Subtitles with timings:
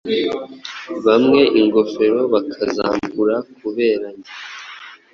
[1.05, 4.31] Bamwe ingofero bakazambura kubera njye